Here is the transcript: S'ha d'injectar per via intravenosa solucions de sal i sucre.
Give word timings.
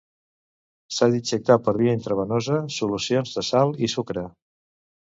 S'ha 0.95 1.09
d'injectar 1.15 1.59
per 1.67 1.75
via 1.83 1.95
intravenosa 1.99 2.59
solucions 2.79 3.39
de 3.39 3.47
sal 3.53 3.79
i 3.89 3.97
sucre. 3.97 4.27